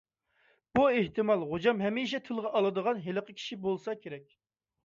[0.77, 4.37] بۇ ئېھتىمال غوجام ھەمىشە تىلغا ئالىدىغان ھېلىقى كىشى بولسا كېرەك.